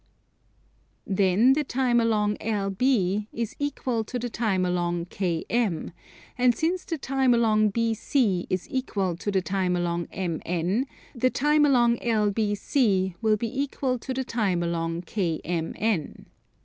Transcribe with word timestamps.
Then 1.05 1.53
the 1.53 1.63
time 1.63 1.99
along 1.99 2.37
LB 2.37 3.27
is 3.31 3.55
equal 3.59 4.03
to 4.05 4.17
the 4.17 4.31
time 4.31 4.65
along 4.65 5.05
KM; 5.05 5.91
and 6.39 6.55
since 6.55 6.85
the 6.85 6.97
time 6.97 7.35
along 7.35 7.71
BC 7.71 8.47
is 8.49 8.67
equal 8.71 9.15
to 9.17 9.29
the 9.29 9.43
time 9.43 9.75
along 9.75 10.07
MN, 10.11 10.85
the 11.13 11.29
time 11.29 11.65
along 11.67 11.97
LBC 11.97 13.13
will 13.21 13.37
be 13.37 13.61
equal 13.61 13.99
to 13.99 14.11
the 14.11 14.23
time 14.23 14.63
along 14.63 15.03
KMN. 15.03 16.25